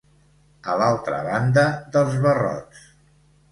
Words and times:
A 0.71 0.77
l'altra 0.83 1.19
banda 1.27 1.67
dels 1.97 2.19
barrots. 2.27 2.83